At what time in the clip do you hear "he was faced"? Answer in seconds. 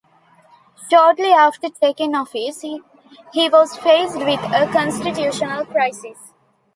2.61-4.17